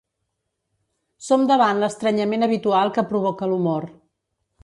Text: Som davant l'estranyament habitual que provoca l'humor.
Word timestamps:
Som 1.25 1.43
davant 1.51 1.83
l'estranyament 1.83 2.47
habitual 2.47 2.93
que 2.97 3.05
provoca 3.13 3.51
l'humor. 3.53 3.89